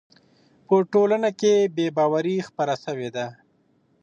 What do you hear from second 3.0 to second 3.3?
ده.